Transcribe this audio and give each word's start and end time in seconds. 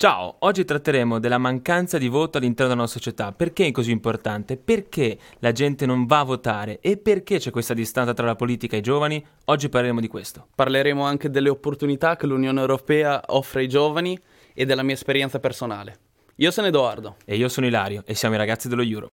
Ciao, 0.00 0.36
oggi 0.38 0.64
tratteremo 0.64 1.18
della 1.18 1.38
mancanza 1.38 1.98
di 1.98 2.06
voto 2.06 2.38
all'interno 2.38 2.70
della 2.70 2.82
nostra 2.82 3.00
società. 3.00 3.32
Perché 3.32 3.66
è 3.66 3.72
così 3.72 3.90
importante? 3.90 4.56
Perché 4.56 5.18
la 5.40 5.50
gente 5.50 5.86
non 5.86 6.06
va 6.06 6.20
a 6.20 6.22
votare? 6.22 6.78
E 6.80 6.98
perché 6.98 7.38
c'è 7.38 7.50
questa 7.50 7.74
distanza 7.74 8.14
tra 8.14 8.24
la 8.24 8.36
politica 8.36 8.76
e 8.76 8.78
i 8.78 8.82
giovani? 8.82 9.26
Oggi 9.46 9.68
parleremo 9.68 9.98
di 9.98 10.06
questo. 10.06 10.46
Parleremo 10.54 11.02
anche 11.02 11.30
delle 11.30 11.48
opportunità 11.48 12.14
che 12.14 12.26
l'Unione 12.26 12.60
Europea 12.60 13.20
offre 13.26 13.62
ai 13.62 13.68
giovani 13.68 14.16
e 14.54 14.64
della 14.64 14.84
mia 14.84 14.94
esperienza 14.94 15.40
personale. 15.40 15.98
Io 16.36 16.52
sono 16.52 16.68
Edoardo. 16.68 17.16
E 17.24 17.34
io 17.34 17.48
sono 17.48 17.66
Ilario 17.66 18.04
e 18.06 18.14
siamo 18.14 18.36
i 18.36 18.38
ragazzi 18.38 18.68
dello 18.68 18.82
Euro. 18.82 19.08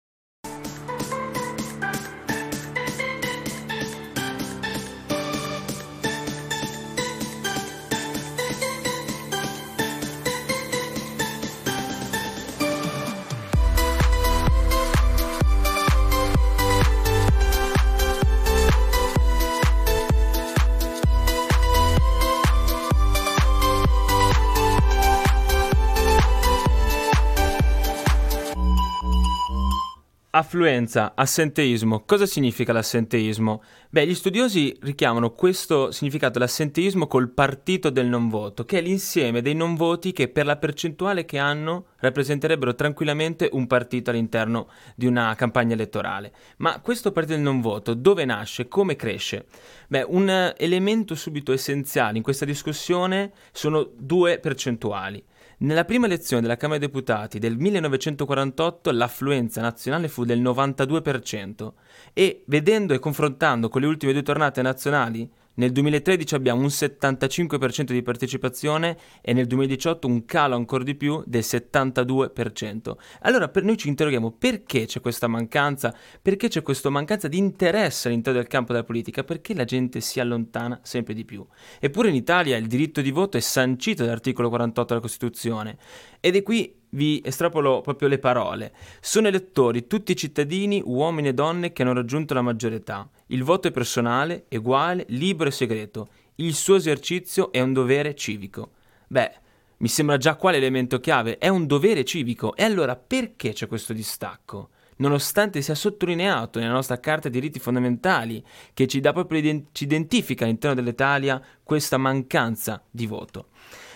Affluenza, 30.43 31.13
assenteismo. 31.15 32.03
Cosa 32.05 32.25
significa 32.25 32.73
l'assenteismo? 32.73 33.63
Beh, 33.89 34.05
gli 34.05 34.13
studiosi 34.13 34.75
richiamano 34.81 35.31
questo 35.31 35.89
significato 35.91 36.33
dell'assenteismo 36.33 37.07
col 37.07 37.29
partito 37.29 37.89
del 37.89 38.07
non 38.07 38.27
voto, 38.27 38.65
che 38.65 38.79
è 38.79 38.81
l'insieme 38.81 39.41
dei 39.41 39.55
non 39.55 39.75
voti 39.75 40.11
che 40.11 40.27
per 40.27 40.45
la 40.45 40.57
percentuale 40.57 41.23
che 41.23 41.37
hanno 41.39 41.85
rappresenterebbero 41.99 42.75
tranquillamente 42.75 43.47
un 43.53 43.67
partito 43.67 44.09
all'interno 44.09 44.67
di 44.95 45.05
una 45.05 45.33
campagna 45.35 45.75
elettorale. 45.75 46.33
Ma 46.57 46.81
questo 46.81 47.13
partito 47.13 47.35
del 47.35 47.43
non 47.43 47.61
voto 47.61 47.93
dove 47.93 48.25
nasce? 48.25 48.67
Come 48.67 48.97
cresce? 48.97 49.45
Beh, 49.87 50.03
un 50.05 50.53
elemento 50.57 51.15
subito 51.15 51.53
essenziale 51.53 52.17
in 52.17 52.23
questa 52.23 52.43
discussione 52.43 53.31
sono 53.53 53.89
due 53.95 54.39
percentuali. 54.39 55.23
Nella 55.63 55.85
prima 55.85 56.07
elezione 56.07 56.41
della 56.41 56.57
Camera 56.57 56.77
dei 56.77 56.89
Deputati 56.89 57.39
del 57.39 57.55
1948 57.55 58.91
l'affluenza 58.91 59.61
nazionale 59.61 60.09
fu 60.09 60.25
del 60.25 60.41
92% 60.41 61.71
e 62.11 62.43
vedendo 62.47 62.93
e 62.93 62.99
confrontando 62.99 63.69
con 63.69 63.79
le 63.79 63.87
ultime 63.87 64.11
due 64.11 64.23
tornate 64.23 64.61
nazionali 64.61 65.31
nel 65.55 65.71
2013 65.71 66.35
abbiamo 66.35 66.61
un 66.61 66.67
75% 66.67 67.91
di 67.91 68.01
partecipazione 68.01 68.97
e 69.21 69.33
nel 69.33 69.45
2018 69.45 70.07
un 70.07 70.25
calo 70.25 70.55
ancora 70.55 70.83
di 70.83 70.95
più 70.95 71.23
del 71.25 71.43
72%. 71.43 72.93
Allora 73.21 73.49
per 73.49 73.63
noi 73.63 73.77
ci 73.77 73.87
interroghiamo 73.87 74.31
perché 74.31 74.85
c'è 74.85 74.99
questa 74.99 75.27
mancanza, 75.27 75.95
perché 76.21 76.47
c'è 76.47 76.61
questa 76.61 76.89
mancanza 76.89 77.27
di 77.27 77.37
interesse 77.37 78.07
all'interno 78.07 78.39
del 78.39 78.47
campo 78.47 78.71
della 78.71 78.83
politica, 78.83 79.23
perché 79.23 79.53
la 79.53 79.65
gente 79.65 80.01
si 80.01 80.19
allontana 80.19 80.79
sempre 80.81 81.13
di 81.13 81.25
più. 81.25 81.45
Eppure 81.79 82.09
in 82.09 82.15
Italia 82.15 82.57
il 82.57 82.67
diritto 82.67 83.01
di 83.01 83.11
voto 83.11 83.37
è 83.37 83.41
sancito 83.41 84.03
dall'articolo 84.03 84.49
48 84.49 84.87
della 84.87 85.05
Costituzione 85.05 85.77
ed 86.19 86.35
è 86.35 86.41
qui 86.41 86.81
vi 86.93 87.21
estrapolo 87.23 87.81
proprio 87.81 88.07
le 88.07 88.19
parole. 88.19 88.73
Sono 88.99 89.27
elettori 89.27 89.87
tutti 89.87 90.11
i 90.11 90.15
cittadini, 90.15 90.81
uomini 90.83 91.29
e 91.29 91.33
donne 91.33 91.71
che 91.71 91.83
hanno 91.83 91.93
raggiunto 91.93 92.33
la 92.33 92.41
maggiore 92.41 92.75
età. 92.75 93.07
Il 93.27 93.43
voto 93.43 93.67
è 93.67 93.71
personale, 93.71 94.45
uguale, 94.51 95.05
libero 95.09 95.49
e 95.49 95.53
segreto. 95.53 96.07
Il 96.35 96.55
suo 96.55 96.75
esercizio 96.75 97.51
è 97.51 97.61
un 97.61 97.73
dovere 97.73 98.15
civico. 98.15 98.71
Beh, 99.07 99.31
mi 99.77 99.87
sembra 99.87 100.17
già 100.17 100.35
qua 100.35 100.51
l'elemento 100.51 100.99
chiave, 100.99 101.37
è 101.37 101.47
un 101.47 101.67
dovere 101.67 102.03
civico. 102.03 102.55
E 102.55 102.63
allora 102.63 102.95
perché 102.95 103.53
c'è 103.53 103.67
questo 103.67 103.93
distacco? 103.93 104.69
Nonostante 104.97 105.61
sia 105.61 105.75
sottolineato 105.75 106.59
nella 106.59 106.73
nostra 106.73 106.99
Carta 106.99 107.27
dei 107.27 107.41
diritti 107.41 107.59
fondamentali, 107.59 108.43
che 108.73 108.87
ci, 108.87 109.01
proprio, 109.01 109.63
ci 109.71 109.83
identifica 109.83 110.45
all'interno 110.45 110.75
dell'Italia 110.75 111.41
questa 111.63 111.97
mancanza 111.97 112.83
di 112.89 113.07
voto. 113.07 113.47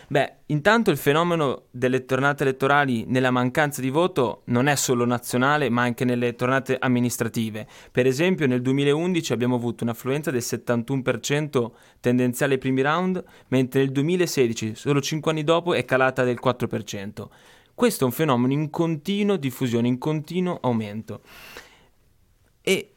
Beh, 0.09 0.35
intanto 0.45 0.89
il 0.89 0.95
fenomeno 0.95 1.63
delle 1.69 2.05
tornate 2.05 2.43
elettorali 2.43 3.03
nella 3.07 3.29
mancanza 3.29 3.81
di 3.81 3.89
voto 3.89 4.43
non 4.45 4.67
è 4.67 4.75
solo 4.75 5.05
nazionale, 5.05 5.69
ma 5.69 5.81
anche 5.81 6.05
nelle 6.05 6.33
tornate 6.33 6.77
amministrative. 6.79 7.67
Per 7.91 8.07
esempio, 8.07 8.47
nel 8.47 8.61
2011 8.61 9.33
abbiamo 9.33 9.55
avuto 9.55 9.83
un'affluenza 9.83 10.31
del 10.31 10.43
71% 10.43 11.71
tendenziale 11.99 12.53
ai 12.53 12.59
primi 12.59 12.81
round, 12.81 13.21
mentre 13.49 13.81
nel 13.81 13.91
2016, 13.91 14.75
solo 14.75 15.01
5 15.01 15.29
anni 15.29 15.43
dopo, 15.43 15.73
è 15.73 15.83
calata 15.83 16.23
del 16.23 16.39
4%. 16.41 17.27
Questo 17.75 18.03
è 18.05 18.07
un 18.07 18.13
fenomeno 18.13 18.53
in 18.53 18.69
continua 18.69 19.35
diffusione, 19.35 19.89
in 19.89 19.97
continuo 19.97 20.57
aumento. 20.61 21.19
E 22.61 22.93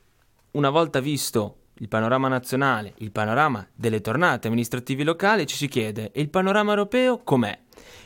una 0.53 0.71
volta 0.71 1.01
visto 1.01 1.57
il 1.81 1.89
panorama 1.89 2.29
nazionale, 2.29 2.95
il 2.99 3.11
panorama 3.11 3.67
delle 3.75 4.01
tornate 4.01 4.47
amministrative 4.47 5.03
locali, 5.03 5.47
ci 5.47 5.57
si 5.57 5.67
chiede, 5.67 6.13
e 6.13 6.21
il 6.21 6.29
panorama 6.29 6.71
europeo 6.71 7.23
com'è? 7.23 7.59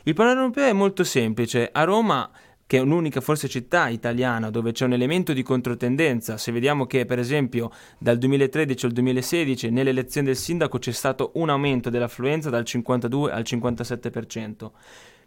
Il 0.04 0.14
panorama 0.14 0.42
europeo 0.42 0.66
è 0.66 0.72
molto 0.72 1.02
semplice. 1.02 1.70
A 1.72 1.82
Roma 1.84 2.30
che 2.66 2.78
è 2.78 2.80
un'unica 2.80 3.20
forse 3.20 3.48
città 3.48 3.88
italiana 3.88 4.48
dove 4.48 4.72
c'è 4.72 4.86
un 4.86 4.94
elemento 4.94 5.32
di 5.32 5.42
controtendenza, 5.42 6.38
se 6.38 6.50
vediamo 6.50 6.86
che 6.86 7.04
per 7.04 7.18
esempio 7.18 7.70
dal 7.98 8.16
2013 8.16 8.86
al 8.86 8.92
2016 8.92 9.70
nelle 9.70 9.90
elezioni 9.90 10.28
del 10.28 10.36
sindaco 10.36 10.78
c'è 10.78 10.92
stato 10.92 11.32
un 11.34 11.50
aumento 11.50 11.90
dell'affluenza 11.90 12.48
dal 12.48 12.64
52 12.64 13.32
al 13.32 13.42
57%, 13.42 14.70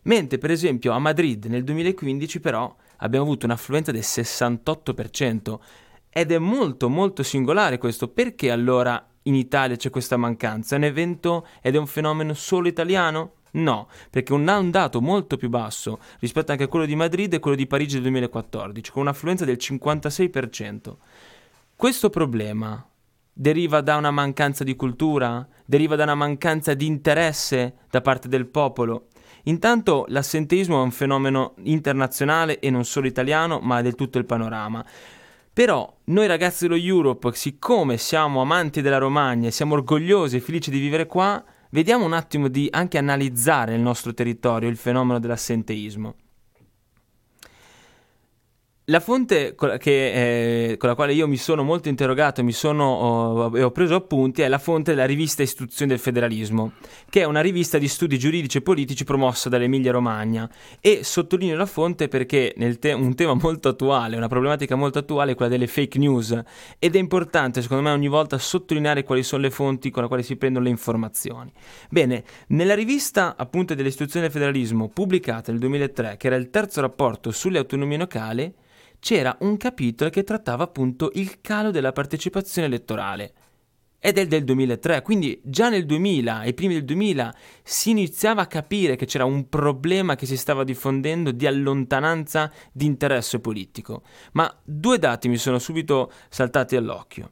mentre 0.04 0.38
per 0.40 0.50
esempio 0.50 0.94
a 0.94 1.00
Madrid 1.00 1.46
nel 1.46 1.64
2015 1.64 2.40
però 2.40 2.76
abbiamo 2.98 3.26
avuto 3.26 3.46
un'affluenza 3.46 3.92
del 3.92 4.02
68%, 4.02 5.60
ed 6.18 6.32
è 6.32 6.40
molto 6.40 6.90
molto 6.90 7.22
singolare 7.22 7.78
questo, 7.78 8.08
perché 8.08 8.50
allora 8.50 9.08
in 9.24 9.36
Italia 9.36 9.76
c'è 9.76 9.92
questa 9.92 10.18
mancanza? 10.18 10.74
È 10.74 10.80
un 10.80 10.86
evento 10.86 11.46
ed 11.62 11.76
è 11.76 11.78
un 11.78 11.86
fenomeno 11.86 12.34
solo 12.34 12.68
italiano? 12.68 13.34
No, 13.52 13.88
perché 14.10 14.34
un, 14.34 14.48
un 14.48 14.72
dato 14.72 15.00
molto 15.00 15.38
più 15.38 15.48
basso 15.48 16.00
rispetto 16.20 16.52
anche 16.52 16.64
a 16.64 16.68
quello 16.68 16.88
di 16.88 16.96
Madrid 16.96 17.32
e 17.34 17.40
quello 17.40 17.56
di 17.56 17.68
Parigi 17.68 17.94
del 17.94 18.02
2014, 18.02 18.90
con 18.90 19.04
un'affluenza 19.04 19.46
del 19.46 19.58
56%. 19.60 20.96
Questo 21.76 22.10
problema 22.10 22.84
deriva 23.32 23.82
da 23.82 23.98
una 23.98 24.10
mancanza 24.10 24.64
di 24.64 24.76
cultura? 24.76 25.48
Deriva 25.68 25.96
da 25.96 26.02
una 26.02 26.16
mancanza 26.16 26.74
di 26.74 26.88
interesse 26.88 27.76
da 27.92 28.02
parte 28.02 28.28
del 28.28 28.48
popolo? 28.48 29.10
Intanto 29.44 30.06
l'assenteismo 30.08 30.80
è 30.80 30.84
un 30.84 30.90
fenomeno 30.90 31.54
internazionale 31.62 32.58
e 32.58 32.72
non 32.72 32.86
solo 32.86 33.06
italiano, 33.06 33.60
ma 33.60 33.84
del 33.84 33.94
tutto 33.94 34.18
il 34.18 34.26
panorama. 34.26 34.84
Però 35.58 35.92
noi 36.04 36.28
ragazzi 36.28 36.68
dello 36.68 36.80
Europe, 36.80 37.32
siccome 37.34 37.98
siamo 37.98 38.42
amanti 38.42 38.84
della 38.84 39.00
Romagna 39.00 39.48
e 39.48 39.52
siamo 39.52 39.74
orgogliosi 39.74 40.36
e 40.36 40.40
felici 40.40 40.70
di 40.70 40.78
vivere 40.78 41.08
qua, 41.08 41.44
vediamo 41.72 42.06
un 42.06 42.14
attimo 42.14 42.48
di 42.48 42.68
anche 42.70 43.00
analizzare 43.00 43.74
il 43.74 43.82
nostro 43.82 44.14
territorio, 44.14 44.70
il 44.70 44.78
fenomeno 44.78 45.18
dell'assenteismo. 45.18 46.14
La 48.90 49.02
fonte 49.02 49.54
che, 49.80 50.70
eh, 50.70 50.78
con 50.78 50.88
la 50.88 50.96
quale 50.96 51.12
io 51.12 51.28
mi 51.28 51.36
sono 51.36 51.62
molto 51.62 51.90
interrogato 51.90 52.42
mi 52.42 52.54
sono, 52.54 52.86
oh, 52.86 53.58
e 53.58 53.62
ho 53.62 53.72
preso 53.72 53.96
appunti 53.96 54.44
è 54.44 54.48
la 54.48 54.60
fonte 54.60 54.92
della 54.92 55.06
rivista 55.06 55.44
Istituzioni 55.44 55.92
del 55.92 56.00
Federalismo, 56.00 56.72
che 57.10 57.20
è 57.20 57.26
una 57.26 57.42
rivista 57.42 57.78
di 57.78 57.90
studi 57.90 58.18
giuridici 58.18 58.60
e 58.60 58.62
politici 58.62 59.04
promossa 59.04 59.50
dall'Emilia 59.50 59.92
Romagna. 59.92 60.50
E 60.80 61.04
sottolineo 61.04 61.58
la 61.58 61.66
fonte 61.66 62.08
perché 62.08 62.56
te- 62.80 62.94
un 62.94 63.14
tema 63.14 63.34
molto 63.34 63.68
attuale, 63.68 64.16
una 64.16 64.30
problematica 64.30 64.78
molto 64.78 65.00
attuale 65.00 65.34
è 65.34 65.36
quella 65.36 65.52
delle 65.52 65.68
fake 65.68 66.00
news. 66.00 66.42
Ed 66.80 66.96
è 66.96 66.98
importante, 66.98 67.62
secondo 67.62 67.84
me, 67.84 67.92
ogni 67.92 68.08
volta 68.08 68.38
sottolineare 68.38 69.04
quali 69.04 69.22
sono 69.22 69.42
le 69.42 69.52
fonti 69.52 69.90
con 69.90 70.04
le 70.04 70.08
quali 70.08 70.24
si 70.24 70.38
prendono 70.38 70.64
le 70.64 70.72
informazioni. 70.72 71.52
Bene, 71.90 72.24
nella 72.48 72.74
rivista 72.74 73.36
appunto 73.36 73.76
delle 73.76 73.94
del 73.98 74.32
Federalismo, 74.32 74.88
pubblicata 74.88 75.52
nel 75.52 75.60
2003, 75.60 76.16
che 76.16 76.28
era 76.28 76.38
il 76.38 76.50
terzo 76.50 76.80
rapporto 76.80 77.32
sulle 77.32 77.58
autonomie 77.58 77.98
locali, 77.98 78.54
c'era 79.08 79.38
un 79.40 79.56
capitolo 79.56 80.10
che 80.10 80.26
trattava 80.26 80.66
appunto 80.66 81.12
il 81.14 81.40
calo 81.40 81.72
della 81.72 81.94
partecipazione 81.94 82.68
elettorale. 82.68 83.34
Ed 84.00 84.18
è 84.18 84.28
del 84.28 84.44
2003, 84.44 85.02
quindi 85.02 85.40
già 85.46 85.70
nel 85.70 85.86
2000, 85.86 86.40
ai 86.40 86.54
primi 86.54 86.74
del 86.74 86.84
2000, 86.84 87.34
si 87.64 87.92
iniziava 87.92 88.42
a 88.42 88.48
capire 88.48 88.98
che 88.98 89.06
c'era 89.06 89.24
un 89.24 89.48
problema 89.48 90.16
che 90.16 90.26
si 90.26 90.36
stava 90.36 90.66
diffondendo 90.66 91.32
di 91.32 91.48
allontananza 91.48 92.52
di 92.74 92.86
interesse 92.86 93.40
politico. 93.40 94.02
Ma 94.34 94.54
due 94.62 95.00
dati 95.00 95.30
mi 95.30 95.38
sono 95.38 95.58
subito 95.58 96.12
saltati 96.28 96.76
all'occhio. 96.76 97.30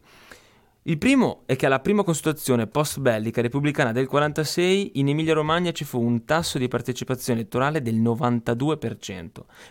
Il 0.87 0.99
primo 0.99 1.41
è 1.47 1.55
che 1.55 1.65
alla 1.65 1.79
prima 1.79 2.03
consultazione 2.03 2.67
post-bellica 2.67 3.41
repubblicana 3.41 3.91
del 3.91 4.05
46 4.05 4.99
in 4.99 5.07
Emilia-Romagna 5.07 5.71
ci 5.71 5.83
fu 5.83 5.99
un 5.99 6.25
tasso 6.25 6.59
di 6.59 6.67
partecipazione 6.67 7.39
elettorale 7.39 7.81
del 7.81 7.95
92%, 7.95 9.27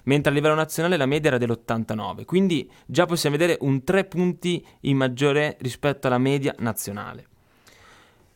mentre 0.07 0.33
a 0.33 0.35
livello 0.35 0.57
nazionale 0.57 0.97
la 0.97 1.07
media 1.07 1.29
era 1.29 1.39
dell'89%, 1.39 2.25
quindi 2.25 2.69
già 2.85 3.07
possiamo 3.07 3.37
vedere 3.37 3.59
un 3.61 3.85
3 3.85 4.07
punti 4.07 4.67
in 4.81 4.97
maggiore 4.97 5.57
rispetto 5.61 6.09
alla 6.09 6.19
media 6.19 6.53
nazionale. 6.59 7.29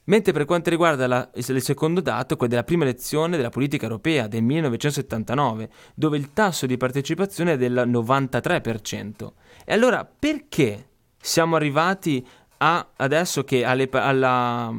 Mentre 0.04 0.32
per 0.32 0.44
quanto 0.44 0.70
riguarda 0.70 1.08
la, 1.08 1.28
il 1.34 1.60
secondo 1.60 2.00
dato, 2.00 2.36
quello 2.36 2.52
della 2.52 2.64
prima 2.64 2.84
elezione 2.84 3.36
della 3.36 3.50
politica 3.50 3.86
europea 3.86 4.28
del 4.28 4.44
1979, 4.44 5.68
dove 5.96 6.16
il 6.16 6.32
tasso 6.32 6.64
di 6.64 6.76
partecipazione 6.76 7.54
è 7.54 7.56
del 7.56 7.88
93%. 7.88 9.32
E 9.64 9.72
allora 9.72 10.04
perché 10.04 10.88
siamo 11.20 11.56
arrivati 11.56 12.24
a 12.58 12.88
adesso 12.96 13.44
che 13.44 13.64
alle, 13.64 13.88
alla, 13.92 14.72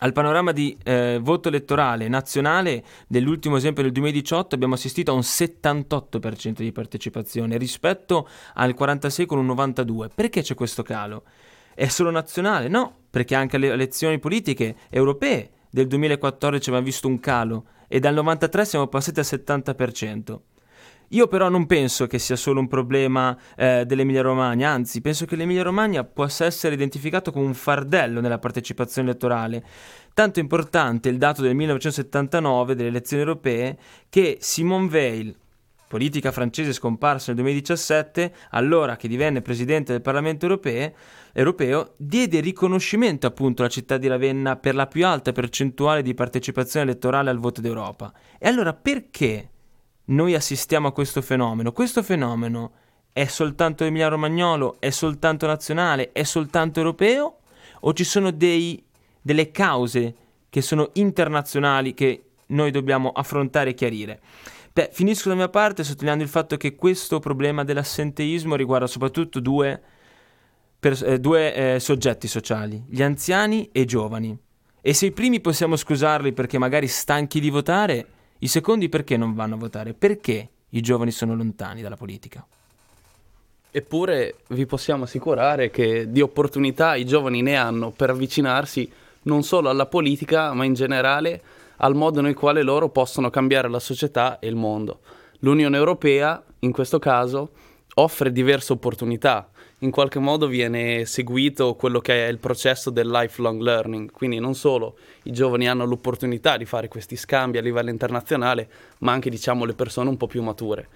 al 0.00 0.12
panorama 0.12 0.52
di 0.52 0.76
eh, 0.84 1.18
voto 1.20 1.48
elettorale 1.48 2.08
nazionale 2.08 2.84
dell'ultimo 3.06 3.56
esempio 3.56 3.82
del 3.82 3.92
2018 3.92 4.54
abbiamo 4.54 4.74
assistito 4.74 5.10
a 5.10 5.14
un 5.14 5.20
78% 5.20 6.52
di 6.58 6.72
partecipazione 6.72 7.56
rispetto 7.56 8.28
al 8.54 8.74
46 8.74 9.26
con 9.26 9.38
un 9.38 9.46
92%. 9.48 10.10
Perché 10.14 10.42
c'è 10.42 10.54
questo 10.54 10.82
calo? 10.82 11.24
È 11.74 11.86
solo 11.86 12.10
nazionale? 12.10 12.68
No, 12.68 12.94
perché 13.10 13.34
anche 13.34 13.56
alle 13.56 13.68
elezioni 13.68 14.18
politiche 14.18 14.76
europee 14.90 15.50
del 15.70 15.86
2014 15.86 16.68
abbiamo 16.68 16.86
visto 16.86 17.06
un 17.08 17.20
calo 17.20 17.64
e 17.88 18.00
dal 18.00 18.14
93 18.14 18.64
siamo 18.64 18.86
passati 18.86 19.20
al 19.20 19.26
70%. 19.28 20.38
Io 21.12 21.26
però 21.26 21.48
non 21.48 21.64
penso 21.64 22.06
che 22.06 22.18
sia 22.18 22.36
solo 22.36 22.60
un 22.60 22.68
problema 22.68 23.34
eh, 23.56 23.84
dell'Emilia 23.86 24.20
Romagna, 24.20 24.70
anzi 24.70 25.00
penso 25.00 25.24
che 25.24 25.36
l'Emilia 25.36 25.62
Romagna 25.62 26.04
possa 26.04 26.44
essere 26.44 26.74
identificato 26.74 27.32
come 27.32 27.46
un 27.46 27.54
fardello 27.54 28.20
nella 28.20 28.38
partecipazione 28.38 29.08
elettorale. 29.08 29.64
Tanto 30.12 30.38
importante 30.38 31.08
il 31.08 31.16
dato 31.16 31.40
del 31.40 31.54
1979 31.54 32.74
delle 32.74 32.88
elezioni 32.88 33.22
europee 33.22 33.78
che 34.10 34.36
Simone 34.40 34.88
Veil, 34.88 35.34
politica 35.88 36.30
francese 36.30 36.74
scomparsa 36.74 37.32
nel 37.32 37.36
2017, 37.36 38.34
allora 38.50 38.96
che 38.96 39.08
divenne 39.08 39.40
presidente 39.40 39.92
del 39.92 40.02
Parlamento 40.02 40.44
europeo, 40.44 40.92
europeo, 41.32 41.94
diede 41.96 42.40
riconoscimento 42.40 43.26
appunto 43.26 43.62
alla 43.62 43.70
città 43.70 43.96
di 43.96 44.08
Ravenna 44.08 44.56
per 44.56 44.74
la 44.74 44.86
più 44.86 45.06
alta 45.06 45.32
percentuale 45.32 46.02
di 46.02 46.12
partecipazione 46.12 46.84
elettorale 46.90 47.30
al 47.30 47.38
voto 47.38 47.62
d'Europa. 47.62 48.12
E 48.38 48.46
allora 48.46 48.74
perché 48.74 49.52
noi 50.08 50.34
assistiamo 50.34 50.88
a 50.88 50.92
questo 50.92 51.22
fenomeno? 51.22 51.72
Questo 51.72 52.02
fenomeno 52.02 52.72
è 53.12 53.26
soltanto 53.26 53.84
Emiliano 53.84 54.14
Romagnolo? 54.14 54.76
È 54.78 54.90
soltanto 54.90 55.46
nazionale? 55.46 56.12
È 56.12 56.22
soltanto 56.22 56.78
europeo? 56.78 57.38
O 57.80 57.92
ci 57.92 58.04
sono 58.04 58.30
dei, 58.30 58.82
delle 59.20 59.50
cause 59.50 60.14
che 60.48 60.62
sono 60.62 60.90
internazionali 60.94 61.94
che 61.94 62.22
noi 62.46 62.70
dobbiamo 62.70 63.10
affrontare 63.10 63.70
e 63.70 63.74
chiarire? 63.74 64.20
Beh, 64.72 64.90
finisco 64.92 65.28
la 65.28 65.34
mia 65.34 65.48
parte 65.48 65.82
sottolineando 65.82 66.22
il 66.22 66.30
fatto 66.30 66.56
che 66.56 66.74
questo 66.74 67.18
problema 67.18 67.64
dell'assenteismo 67.64 68.54
riguarda 68.54 68.86
soprattutto 68.86 69.40
due, 69.40 69.82
per, 70.78 70.96
eh, 71.04 71.18
due 71.18 71.74
eh, 71.74 71.80
soggetti 71.80 72.28
sociali, 72.28 72.84
gli 72.88 73.02
anziani 73.02 73.68
e 73.72 73.80
i 73.80 73.84
giovani. 73.84 74.38
E 74.80 74.94
se 74.94 75.06
i 75.06 75.12
primi 75.12 75.40
possiamo 75.40 75.74
scusarli 75.74 76.32
perché 76.32 76.58
magari 76.58 76.86
stanchi 76.86 77.40
di 77.40 77.50
votare, 77.50 78.06
i 78.40 78.48
secondi 78.48 78.88
perché 78.88 79.16
non 79.16 79.34
vanno 79.34 79.54
a 79.54 79.58
votare? 79.58 79.94
Perché 79.94 80.48
i 80.70 80.80
giovani 80.80 81.10
sono 81.10 81.34
lontani 81.34 81.82
dalla 81.82 81.96
politica? 81.96 82.46
Eppure 83.70 84.36
vi 84.48 84.64
possiamo 84.66 85.04
assicurare 85.04 85.70
che 85.70 86.10
di 86.10 86.20
opportunità 86.20 86.94
i 86.94 87.04
giovani 87.04 87.42
ne 87.42 87.56
hanno 87.56 87.90
per 87.90 88.10
avvicinarsi 88.10 88.90
non 89.22 89.42
solo 89.42 89.68
alla 89.68 89.86
politica, 89.86 90.52
ma 90.52 90.64
in 90.64 90.74
generale 90.74 91.42
al 91.76 91.94
modo 91.94 92.20
nel 92.20 92.34
quale 92.34 92.62
loro 92.62 92.88
possono 92.88 93.30
cambiare 93.30 93.68
la 93.68 93.78
società 93.78 94.38
e 94.38 94.48
il 94.48 94.56
mondo. 94.56 95.00
L'Unione 95.40 95.76
Europea, 95.76 96.42
in 96.60 96.72
questo 96.72 96.98
caso, 96.98 97.50
offre 97.94 98.32
diverse 98.32 98.72
opportunità. 98.72 99.48
In 99.82 99.92
qualche 99.92 100.18
modo 100.18 100.48
viene 100.48 101.04
seguito 101.04 101.76
quello 101.76 102.00
che 102.00 102.26
è 102.26 102.28
il 102.28 102.38
processo 102.38 102.90
del 102.90 103.08
lifelong 103.08 103.60
learning, 103.60 104.10
quindi 104.10 104.40
non 104.40 104.56
solo 104.56 104.96
i 105.24 105.32
giovani 105.32 105.68
hanno 105.68 105.84
l'opportunità 105.84 106.56
di 106.56 106.64
fare 106.64 106.88
questi 106.88 107.14
scambi 107.14 107.58
a 107.58 107.60
livello 107.60 107.90
internazionale, 107.90 108.68
ma 108.98 109.12
anche 109.12 109.30
diciamo 109.30 109.64
le 109.64 109.74
persone 109.74 110.08
un 110.08 110.16
po' 110.16 110.26
più 110.26 110.42
mature. 110.42 110.88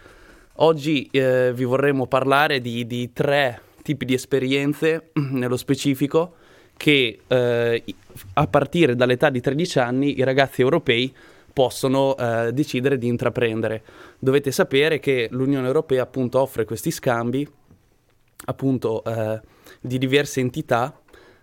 Oggi 0.56 1.08
eh, 1.12 1.52
vi 1.54 1.62
vorremmo 1.62 2.06
parlare 2.06 2.60
di, 2.60 2.84
di 2.84 3.12
tre 3.12 3.60
tipi 3.82 4.04
di 4.04 4.14
esperienze 4.14 5.10
nello 5.30 5.56
specifico 5.56 6.34
che 6.76 7.20
eh, 7.24 7.84
a 8.34 8.46
partire 8.48 8.96
dall'età 8.96 9.30
di 9.30 9.40
13 9.40 9.78
anni 9.78 10.18
i 10.18 10.24
ragazzi 10.24 10.60
europei 10.60 11.14
possono 11.52 12.16
eh, 12.16 12.50
decidere 12.52 12.98
di 12.98 13.06
intraprendere. 13.06 13.82
Dovete 14.18 14.50
sapere 14.50 14.98
che 14.98 15.28
l'Unione 15.30 15.66
Europea 15.68 16.02
appunto 16.02 16.40
offre 16.40 16.64
questi 16.64 16.90
scambi 16.90 17.48
appunto 18.46 19.02
eh, 19.04 19.40
di 19.80 19.98
diverse 19.98 20.40
entità 20.40 20.96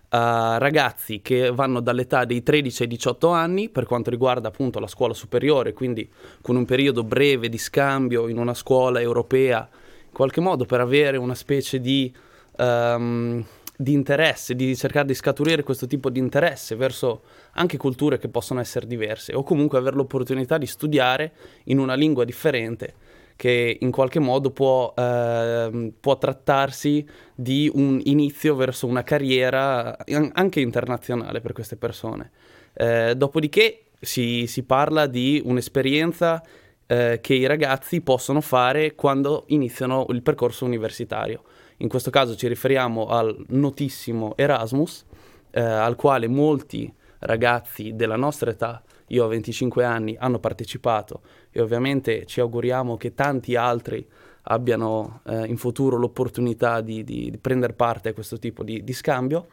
a 0.09 0.57
ragazzi 0.57 1.21
che 1.21 1.51
vanno 1.51 1.81
dall'età 1.81 2.25
dei 2.25 2.41
13 2.41 2.83
ai 2.83 2.87
18 2.87 3.29
anni 3.29 3.69
per 3.69 3.85
quanto 3.85 4.09
riguarda 4.09 4.47
appunto 4.47 4.79
la 4.79 4.87
scuola 4.87 5.13
superiore, 5.13 5.73
quindi 5.73 6.09
con 6.41 6.55
un 6.55 6.65
periodo 6.65 7.03
breve 7.03 7.47
di 7.47 7.59
scambio 7.59 8.27
in 8.27 8.37
una 8.37 8.55
scuola 8.55 8.99
europea, 8.99 9.69
in 10.07 10.13
qualche 10.13 10.41
modo 10.41 10.65
per 10.65 10.79
avere 10.79 11.17
una 11.17 11.35
specie 11.35 11.79
di 11.79 12.11
um, 12.57 13.45
di 13.81 13.93
interesse, 13.93 14.55
di 14.55 14.75
cercare 14.75 15.07
di 15.07 15.13
scaturire 15.13 15.63
questo 15.63 15.87
tipo 15.87 16.09
di 16.09 16.19
interesse 16.19 16.75
verso 16.75 17.21
anche 17.51 17.77
culture 17.77 18.17
che 18.17 18.27
possono 18.27 18.59
essere 18.59 18.85
diverse 18.85 19.33
o 19.33 19.41
comunque 19.41 19.77
avere 19.77 19.95
l'opportunità 19.95 20.57
di 20.57 20.65
studiare 20.65 21.31
in 21.65 21.79
una 21.79 21.93
lingua 21.93 22.25
differente 22.25 22.93
che 23.39 23.77
in 23.79 23.89
qualche 23.89 24.19
modo 24.19 24.51
può, 24.51 24.93
eh, 24.97 25.93
può 25.97 26.17
trattarsi 26.17 27.07
di 27.33 27.71
un 27.73 27.97
inizio 28.03 28.53
verso 28.53 28.85
una 28.85 29.03
carriera 29.03 29.97
anche 30.33 30.59
internazionale 30.59 31.39
per 31.39 31.53
queste 31.53 31.77
persone. 31.77 32.31
Eh, 32.73 33.13
dopodiché 33.15 33.83
si, 34.01 34.45
si, 34.45 34.63
parla 34.63 35.07
di 35.07 35.41
un'esperienza 35.45 36.43
eh, 36.85 37.19
che 37.21 37.33
i 37.33 37.45
ragazzi 37.45 38.01
possono 38.01 38.41
fare 38.41 38.93
quando 38.95 39.45
iniziano 39.47 40.05
il 40.09 40.21
percorso 40.21 40.65
universitario. 40.65 41.43
In 41.77 41.87
questo 41.87 42.09
caso 42.09 42.35
ci 42.35 42.49
riferiamo 42.49 43.05
al 43.05 43.41
notissimo 43.51 44.33
Erasmus, 44.35 45.05
eh, 45.51 45.61
al 45.61 45.95
quale 45.95 46.27
molti 46.27 46.93
ragazzi 47.19 47.95
della 47.95 48.17
nostra 48.17 48.51
età, 48.51 48.83
io 49.09 49.25
ho 49.25 49.27
25 49.27 49.83
anni, 49.83 50.15
hanno 50.17 50.39
partecipato 50.39 51.21
e 51.51 51.61
ovviamente 51.61 52.25
ci 52.25 52.39
auguriamo 52.39 52.97
che 52.97 53.13
tanti 53.13 53.55
altri 53.55 54.05
abbiano 54.43 55.21
eh, 55.25 55.45
in 55.45 55.57
futuro 55.57 55.97
l'opportunità 55.97 56.81
di, 56.81 57.03
di, 57.03 57.29
di, 57.31 57.37
prendere 57.37 57.73
parte 57.73 58.09
a 58.09 58.13
questo 58.13 58.37
tipo 58.37 58.63
di, 58.63 58.83
di 58.83 58.93
scambio. 58.93 59.47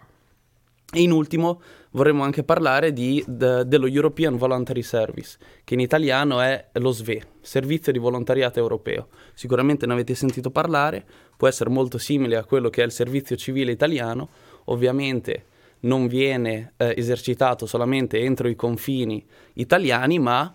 E 0.93 1.01
in 1.01 1.11
ultimo 1.11 1.61
vorremmo 1.91 2.23
anche 2.23 2.45
parlare 2.45 2.93
di, 2.93 3.23
de, 3.27 3.67
dello 3.67 3.87
European 3.87 4.37
Voluntary 4.37 4.83
Service, 4.83 5.37
che 5.65 5.75
in 5.75 5.81
italiano 5.81 6.41
è 6.41 6.69
lo 6.75 6.93
SVE, 6.93 7.23
Servizio 7.41 7.91
di 7.91 7.99
Volontariato 7.99 8.61
Europeo. 8.61 9.09
Sicuramente 9.35 9.85
ne 9.87 9.95
avete 9.95 10.15
sentito 10.15 10.51
parlare, 10.51 11.05
può 11.37 11.49
essere 11.49 11.71
molto 11.71 11.99
simile 11.99 12.37
a 12.37 12.45
quello 12.45 12.71
che 12.71 12.83
è 12.83 12.85
il 12.85 12.93
servizio 12.93 13.35
civile 13.35 13.73
italiano, 13.73 14.29
ovviamente 14.67 15.47
non 15.87 16.07
viene 16.07 16.75
eh, 16.77 16.95
esercitato 16.97 17.67
solamente 17.67 18.21
entro 18.21 18.49
i 18.49 18.55
confini 18.55 19.25
italiani, 19.55 20.19
ma 20.19 20.55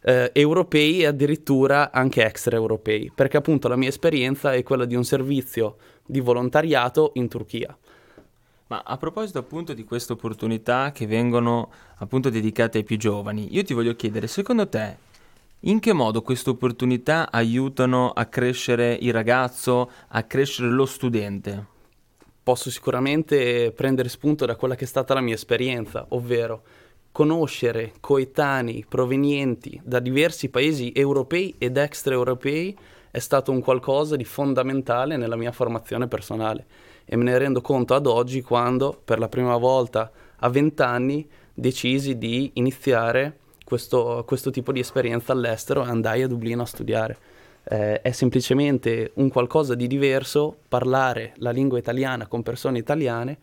eh, 0.00 0.30
europei 0.34 1.00
e 1.02 1.06
addirittura 1.06 1.90
anche 1.92 2.24
extraeuropei, 2.24 3.12
perché 3.14 3.36
appunto 3.36 3.68
la 3.68 3.76
mia 3.76 3.88
esperienza 3.88 4.52
è 4.52 4.62
quella 4.62 4.84
di 4.84 4.94
un 4.94 5.04
servizio 5.04 5.76
di 6.04 6.20
volontariato 6.20 7.12
in 7.14 7.28
Turchia. 7.28 7.76
Ma 8.66 8.82
a 8.84 8.96
proposito 8.96 9.38
appunto 9.38 9.74
di 9.74 9.84
queste 9.84 10.14
opportunità 10.14 10.90
che 10.92 11.06
vengono 11.06 11.70
appunto 11.96 12.30
dedicate 12.30 12.78
ai 12.78 12.84
più 12.84 12.96
giovani, 12.96 13.54
io 13.54 13.62
ti 13.62 13.74
voglio 13.74 13.94
chiedere, 13.94 14.26
secondo 14.26 14.68
te, 14.68 14.96
in 15.60 15.80
che 15.80 15.92
modo 15.92 16.22
queste 16.22 16.50
opportunità 16.50 17.30
aiutano 17.30 18.10
a 18.10 18.26
crescere 18.26 18.98
il 19.00 19.12
ragazzo, 19.12 19.90
a 20.08 20.22
crescere 20.24 20.68
lo 20.68 20.84
studente? 20.84 21.72
Posso 22.44 22.70
sicuramente 22.70 23.72
prendere 23.72 24.10
spunto 24.10 24.44
da 24.44 24.54
quella 24.54 24.74
che 24.74 24.84
è 24.84 24.86
stata 24.86 25.14
la 25.14 25.22
mia 25.22 25.32
esperienza, 25.32 26.04
ovvero 26.10 26.62
conoscere 27.10 27.94
coetanei 28.00 28.84
provenienti 28.86 29.80
da 29.82 29.98
diversi 29.98 30.50
paesi 30.50 30.92
europei 30.94 31.54
ed 31.56 31.78
extraeuropei 31.78 32.76
è 33.10 33.18
stato 33.18 33.50
un 33.50 33.60
qualcosa 33.60 34.16
di 34.16 34.24
fondamentale 34.24 35.16
nella 35.16 35.36
mia 35.36 35.52
formazione 35.52 36.06
personale 36.06 36.66
e 37.06 37.16
me 37.16 37.24
ne 37.24 37.38
rendo 37.38 37.62
conto 37.62 37.94
ad 37.94 38.06
oggi 38.06 38.42
quando 38.42 39.00
per 39.02 39.18
la 39.18 39.28
prima 39.28 39.56
volta 39.56 40.10
a 40.36 40.48
20 40.50 40.82
anni 40.82 41.26
decisi 41.54 42.18
di 42.18 42.50
iniziare 42.54 43.38
questo, 43.64 44.22
questo 44.26 44.50
tipo 44.50 44.70
di 44.70 44.80
esperienza 44.80 45.32
all'estero 45.32 45.82
e 45.82 45.88
andai 45.88 46.22
a 46.22 46.28
Dublino 46.28 46.62
a 46.62 46.66
studiare. 46.66 47.16
Eh, 47.66 48.02
è 48.02 48.12
semplicemente 48.12 49.12
un 49.14 49.30
qualcosa 49.30 49.74
di 49.74 49.86
diverso 49.86 50.58
parlare 50.68 51.32
la 51.36 51.50
lingua 51.50 51.78
italiana 51.78 52.26
con 52.26 52.42
persone 52.42 52.78
italiane 52.78 53.38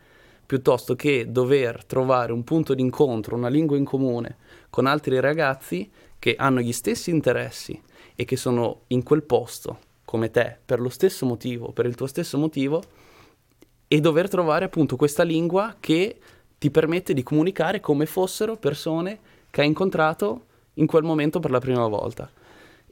piuttosto 0.46 0.96
che 0.96 1.32
dover 1.32 1.86
trovare 1.86 2.32
un 2.32 2.44
punto 2.44 2.74
d'incontro, 2.74 3.36
una 3.36 3.48
lingua 3.48 3.78
in 3.78 3.86
comune 3.86 4.36
con 4.70 4.86
altri 4.86 5.20
ragazzi 5.20 5.90
che 6.20 6.36
hanno 6.38 6.60
gli 6.60 6.74
stessi 6.74 7.10
interessi 7.10 7.82
e 8.16 8.26
che 8.26 8.36
sono 8.36 8.82
in 8.88 9.02
quel 9.02 9.24
posto 9.24 9.80
come 10.06 10.30
te 10.30 10.58
per 10.64 10.82
lo 10.82 10.90
stesso 10.90 11.26
motivo, 11.26 11.72
per 11.72 11.86
il 11.86 11.96
tuo 11.96 12.06
stesso 12.06 12.38
motivo 12.38 12.84
e 13.88 14.00
dover 14.02 14.30
trovare 14.30 14.66
appunto 14.66 14.98
questa 14.98 15.24
lingua 15.24 15.78
che 15.80 16.20
ti 16.58 16.70
permette 16.70 17.14
di 17.14 17.24
comunicare 17.24 17.80
come 17.80 18.06
fossero 18.06 18.58
persone 18.58 19.20
che 19.50 19.62
hai 19.62 19.68
incontrato 19.68 20.46
in 20.76 20.86
quel 20.86 21.04
momento 21.04 21.40
per 21.40 21.52
la 21.52 21.60
prima 21.60 21.88
volta. 21.88 22.30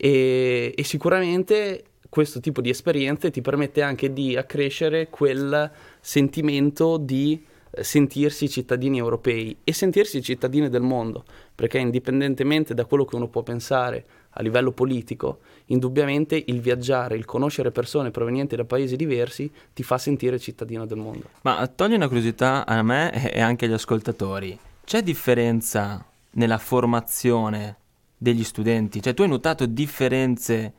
E, 0.01 0.73
e 0.77 0.83
sicuramente 0.85 1.83
questo 2.07 2.39
tipo 2.39 2.61
di 2.61 2.69
esperienze 2.69 3.31
ti 3.31 3.41
permette 3.41 3.81
anche 3.81 4.13
di 4.13 4.37
accrescere 4.37 5.09
quel 5.09 5.69
sentimento 5.99 6.95
di 6.95 7.45
eh, 7.71 7.83
sentirsi 7.83 8.49
cittadini 8.49 8.97
europei 8.97 9.57
e 9.61 9.73
sentirsi 9.73 10.21
cittadini 10.21 10.69
del 10.69 10.83
mondo, 10.83 11.25
perché 11.53 11.79
indipendentemente 11.79 12.73
da 12.73 12.85
quello 12.85 13.03
che 13.03 13.17
uno 13.17 13.27
può 13.27 13.43
pensare 13.43 14.05
a 14.29 14.41
livello 14.41 14.71
politico, 14.71 15.39
indubbiamente 15.65 16.41
il 16.47 16.61
viaggiare, 16.61 17.17
il 17.17 17.25
conoscere 17.25 17.71
persone 17.71 18.09
provenienti 18.09 18.55
da 18.55 18.63
paesi 18.63 18.95
diversi 18.95 19.51
ti 19.73 19.83
fa 19.83 19.97
sentire 19.97 20.39
cittadino 20.39 20.85
del 20.85 20.97
mondo. 20.97 21.29
Ma 21.41 21.67
togli 21.67 21.95
una 21.95 22.07
curiosità 22.07 22.65
a 22.65 22.81
me 22.83 23.33
e 23.33 23.41
anche 23.41 23.65
agli 23.65 23.73
ascoltatori. 23.73 24.57
C'è 24.85 25.01
differenza 25.01 26.05
nella 26.31 26.57
formazione 26.57 27.75
degli 28.19 28.43
studenti? 28.43 29.01
Cioè 29.01 29.15
tu 29.15 29.23
hai 29.23 29.29
notato 29.29 29.65
differenze 29.65 30.73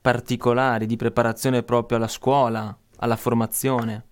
particolari 0.00 0.86
di 0.86 0.96
preparazione 0.96 1.62
proprio 1.62 1.98
alla 1.98 2.08
scuola, 2.08 2.76
alla 2.96 3.16
formazione? 3.16 4.04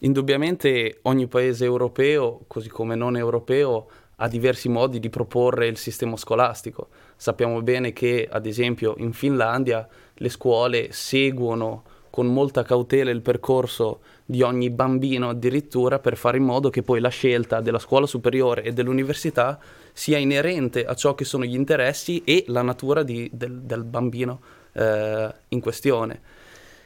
Indubbiamente 0.00 0.98
ogni 1.02 1.26
paese 1.26 1.64
europeo, 1.64 2.42
così 2.46 2.68
come 2.68 2.94
non 2.94 3.16
europeo, 3.16 3.88
ha 4.16 4.28
diversi 4.28 4.68
modi 4.68 5.00
di 5.00 5.08
proporre 5.10 5.66
il 5.66 5.76
sistema 5.76 6.16
scolastico. 6.16 6.88
Sappiamo 7.16 7.62
bene 7.62 7.92
che, 7.92 8.28
ad 8.30 8.46
esempio, 8.46 8.94
in 8.98 9.12
Finlandia 9.12 9.88
le 10.14 10.28
scuole 10.28 10.92
seguono 10.92 11.84
con 12.10 12.26
molta 12.26 12.62
cautela 12.62 13.10
il 13.10 13.22
percorso 13.22 14.00
di 14.26 14.42
ogni 14.42 14.68
bambino 14.68 15.30
addirittura 15.30 15.98
per 15.98 16.18
fare 16.18 16.36
in 16.36 16.44
modo 16.44 16.68
che 16.68 16.82
poi 16.82 17.00
la 17.00 17.08
scelta 17.08 17.62
della 17.62 17.78
scuola 17.78 18.06
superiore 18.06 18.62
e 18.64 18.72
dell'università 18.72 19.58
sia 19.92 20.18
inerente 20.18 20.84
a 20.84 20.94
ciò 20.94 21.14
che 21.14 21.24
sono 21.24 21.44
gli 21.44 21.54
interessi 21.54 22.22
e 22.24 22.44
la 22.48 22.62
natura 22.62 23.02
di, 23.02 23.30
del, 23.32 23.60
del, 23.60 23.84
bambino 23.84 24.40
eh, 24.72 25.32
in 25.48 25.60
questione. 25.60 26.20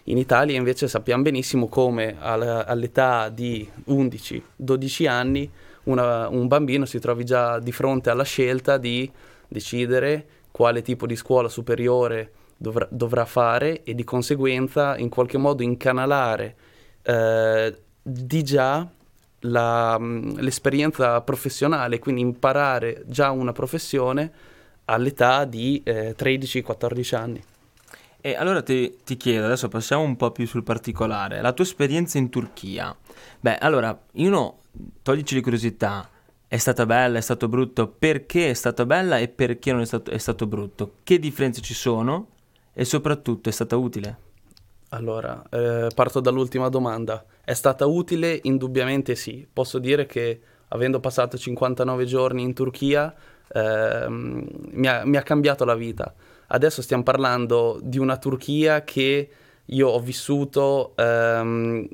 In 0.05 0.19
Italia 0.19 0.57
invece 0.57 0.87
sappiamo 0.89 1.23
benissimo 1.23 1.69
come 1.69 2.17
all'età 2.21 3.29
di 3.29 3.69
11-12 3.89 5.09
anni 5.09 5.51
una, 5.87 6.29
un 6.29 6.47
bambino 6.47 6.85
si 6.85 6.99
trovi 6.99 7.25
già 7.25 7.59
di 7.59 7.73
fronte 7.73 8.11
alla 8.11 8.25
scelta 8.25 8.77
di 8.77 9.11
decidere 9.49 10.27
quale 10.51 10.83
tipo 10.83 11.07
di 11.07 11.17
scuola 11.17 11.49
superiore 11.49 12.33
dovrà, 12.57 12.87
dovrà 12.91 13.25
fare 13.25 13.83
e 13.83 13.95
di 13.95 14.05
conseguenza 14.05 14.97
in 14.97 15.09
qualche 15.09 15.39
modo 15.39 15.63
incanalare 15.63 16.57
eh, 17.03 17.77
di 18.03 18.43
già 18.43 18.89
la, 19.47 19.99
l'esperienza 19.99 21.21
professionale, 21.23 21.99
quindi 21.99 22.21
imparare 22.21 23.03
già 23.07 23.31
una 23.31 23.53
professione 23.53 24.33
all'età 24.87 25.45
di 25.45 25.83
eh, 25.85 26.15
13-14 26.17 27.15
anni. 27.15 27.45
E 28.21 28.35
allora 28.35 28.63
ti, 28.63 28.97
ti, 29.05 29.17
chiedo, 29.17 29.45
adesso 29.45 29.69
passiamo 29.69 30.03
un 30.03 30.17
po' 30.17 30.33
più 30.33 30.47
sul 30.47 30.65
particolare, 30.65 31.41
la 31.41 31.53
tua 31.53 31.65
esperienza 31.65 32.19
in 32.19 32.29
Turchia. 32.29 32.95
Beh, 33.41 33.59
allora, 33.59 33.97
io 34.15 34.31
no, 34.31 34.59
toglici 35.03 35.35
di 35.35 35.41
curiosità, 35.41 36.09
è 36.49 36.57
stata 36.57 36.87
bella, 36.87 37.19
è 37.19 37.21
stato 37.21 37.49
brutto, 37.49 37.89
perché 37.89 38.51
è 38.51 38.55
stata 38.55 38.85
bella 38.85 39.19
e 39.19 39.29
perché 39.29 39.73
non 39.73 39.83
è 39.83 39.87
stato, 39.87 40.11
è 40.11 40.19
stato 40.19 40.47
brutto? 40.47 40.95
Che 41.05 41.19
differenze 41.19 41.61
ci 41.61 41.75
sono 41.75 42.29
e 42.73 42.85
soprattutto 42.85 43.49
è 43.49 43.53
stata 43.53 43.77
utile? 43.77 44.25
Allora, 44.91 45.43
eh, 45.51 45.89
parto 45.95 46.21
dall'ultima 46.21 46.69
domanda. 46.69 47.25
È 47.45 47.55
stata 47.55 47.87
utile? 47.87 48.39
Indubbiamente 48.45 49.15
sì. 49.15 49.47
Posso 49.53 49.79
dire 49.79 50.07
che 50.07 50.41
avendo 50.69 51.01
passato 51.01 51.37
59 51.37 52.05
giorni 52.05 52.43
in 52.43 52.55
Turchia 52.55 53.15
eh, 53.49 54.07
mi, 54.09 54.87
ha, 54.87 55.05
mi, 55.05 55.17
ha, 55.17 55.23
cambiato 55.23 55.65
la 55.65 55.75
vita. 55.75 56.15
Adesso 56.49 56.83
stiamo 56.83 57.03
parlando 57.03 57.79
di 57.83 57.99
una 57.99 58.17
Turchia 58.17 58.85
che 58.85 59.31
io 59.65 59.89
ho 59.89 60.01
vissuto 60.01 60.95
ehm, 60.97 61.89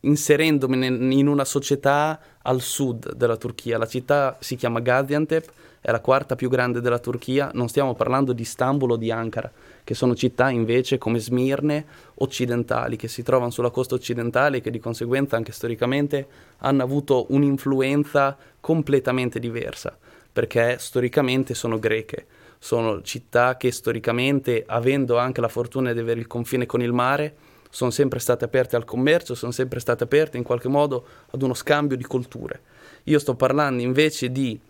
inserendomi 0.00 0.86
in 1.18 1.26
una 1.26 1.44
società 1.44 2.20
al 2.42 2.60
sud 2.60 3.14
della 3.14 3.36
Turchia. 3.36 3.78
La 3.78 3.86
città 3.86 4.36
si 4.40 4.56
chiama 4.56 4.80
Gaziantep, 4.80 5.50
è 5.88 5.90
la 5.90 6.00
quarta 6.00 6.36
più 6.36 6.50
grande 6.50 6.82
della 6.82 6.98
Turchia, 6.98 7.50
non 7.54 7.70
stiamo 7.70 7.94
parlando 7.94 8.34
di 8.34 8.42
Istanbul 8.42 8.90
o 8.90 8.96
di 8.96 9.10
Ankara, 9.10 9.50
che 9.82 9.94
sono 9.94 10.14
città 10.14 10.50
invece 10.50 10.98
come 10.98 11.18
Smirne 11.18 11.86
occidentali, 12.16 12.96
che 12.96 13.08
si 13.08 13.22
trovano 13.22 13.50
sulla 13.50 13.70
costa 13.70 13.94
occidentale 13.94 14.58
e 14.58 14.60
che 14.60 14.70
di 14.70 14.80
conseguenza 14.80 15.36
anche 15.36 15.50
storicamente 15.50 16.26
hanno 16.58 16.82
avuto 16.82 17.24
un'influenza 17.30 18.36
completamente 18.60 19.38
diversa, 19.38 19.96
perché 20.30 20.76
storicamente 20.78 21.54
sono 21.54 21.78
greche. 21.78 22.26
Sono 22.58 23.00
città 23.00 23.56
che 23.56 23.72
storicamente, 23.72 24.64
avendo 24.66 25.16
anche 25.16 25.40
la 25.40 25.48
fortuna 25.48 25.94
di 25.94 26.00
avere 26.00 26.20
il 26.20 26.26
confine 26.26 26.66
con 26.66 26.82
il 26.82 26.92
mare, 26.92 27.34
sono 27.70 27.90
sempre 27.90 28.18
state 28.18 28.44
aperte 28.44 28.76
al 28.76 28.84
commercio, 28.84 29.34
sono 29.34 29.52
sempre 29.52 29.80
state 29.80 30.04
aperte 30.04 30.36
in 30.36 30.42
qualche 30.42 30.68
modo 30.68 31.06
ad 31.30 31.40
uno 31.40 31.54
scambio 31.54 31.96
di 31.96 32.04
culture. 32.04 32.60
Io 33.04 33.18
sto 33.18 33.34
parlando 33.36 33.80
invece 33.80 34.30
di 34.30 34.60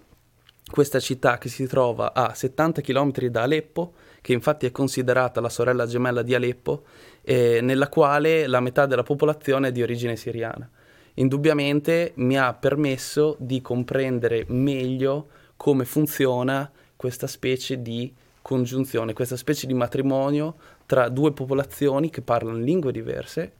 questa 0.71 1.01
città 1.01 1.39
che 1.39 1.49
si 1.49 1.67
trova 1.67 2.13
a 2.13 2.35
70 2.35 2.81
km 2.81 3.27
da 3.27 3.43
Aleppo, 3.43 3.95
che 4.21 4.33
infatti 4.33 4.67
è 4.67 4.71
considerata 4.71 5.41
la 5.41 5.49
sorella 5.49 5.87
gemella 5.87 6.23
di 6.23 6.35
Aleppo, 6.35 6.85
eh, 7.23 7.61
nella 7.63 7.89
quale 7.89 8.47
la 8.47 8.61
metà 8.61 8.87
della 8.87 9.03
popolazione 9.03 9.69
è 9.69 9.73
di 9.73 9.83
origine 9.83 10.17
siriana. 10.17 10.69
Indubbiamente 11.15 12.13
mi 12.17 12.39
ha 12.39 12.55
permesso 12.55 13.37
di 13.39 13.61
comprendere 13.61 14.45
meglio 14.49 15.29
come 15.57 15.85
funziona 15.85 16.71
questa 16.95 17.27
specie 17.27 17.83
di 17.83 18.15
congiunzione, 18.41 19.13
questa 19.13 19.37
specie 19.37 19.67
di 19.67 19.75
matrimonio 19.75 20.55
tra 20.87 21.09
due 21.09 21.33
popolazioni 21.33 22.09
che 22.09 22.23
parlano 22.23 22.59
lingue 22.59 22.93
diverse 22.93 23.53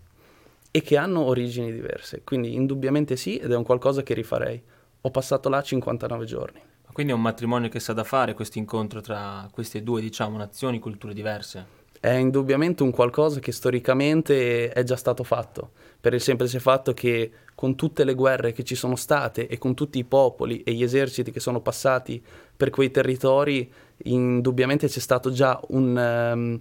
e 0.71 0.83
che 0.83 0.97
hanno 0.97 1.25
origini 1.25 1.73
diverse. 1.73 2.23
Quindi 2.25 2.55
indubbiamente 2.55 3.17
sì, 3.17 3.37
ed 3.37 3.51
è 3.51 3.57
un 3.57 3.65
qualcosa 3.65 4.03
che 4.03 4.15
rifarei. 4.15 4.63
Ho 5.01 5.11
passato 5.11 5.49
là 5.49 5.61
59 5.61 6.25
giorni. 6.25 6.61
Quindi 6.99 7.15
è 7.15 7.17
un 7.17 7.25
matrimonio 7.25 7.69
che 7.69 7.79
sa 7.79 7.93
da 7.93 8.03
fare 8.03 8.35
questo 8.35 8.59
incontro 8.59 9.01
tra 9.01 9.49
queste 9.53 9.85
due, 9.85 10.01
diciamo, 10.01 10.37
nazioni, 10.37 10.81
culture 10.81 11.15
diverse. 11.15 11.65
È 12.01 12.11
indubbiamente 12.11 12.83
un 12.83 12.91
qualcosa 12.91 13.39
che 13.39 13.53
storicamente 13.53 14.73
è 14.73 14.83
già 14.83 14.97
stato 14.97 15.23
fatto, 15.23 15.71
per 16.01 16.13
il 16.15 16.21
semplice 16.21 16.59
fatto 16.59 16.95
che 16.95 17.31
con 17.55 17.77
tutte 17.77 18.03
le 18.03 18.15
guerre 18.15 18.51
che 18.51 18.65
ci 18.65 18.75
sono 18.75 18.97
state 18.97 19.47
e 19.47 19.59
con 19.59 19.75
tutti 19.75 20.01
i 20.01 20.03
popoli 20.03 20.65
e 20.65 20.73
gli 20.73 20.83
eserciti 20.83 21.31
che 21.31 21.39
sono 21.39 21.61
passati 21.61 22.21
per 22.57 22.71
quei 22.71 22.91
territori, 22.91 23.73
indubbiamente 23.99 24.89
c'è 24.89 24.99
stato 24.99 25.31
già 25.31 25.61
un... 25.69 25.97
Um, 26.35 26.59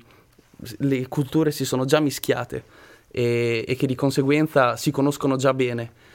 le 0.78 1.08
culture 1.08 1.50
si 1.50 1.66
sono 1.66 1.84
già 1.86 2.00
mischiate 2.00 2.64
e, 3.10 3.66
e, 3.68 3.76
che 3.76 3.88
di 3.88 3.96
conseguenza 3.96 4.76
si 4.76 4.92
conoscono 4.92 5.36
già 5.36 5.56
bene. 5.56 6.06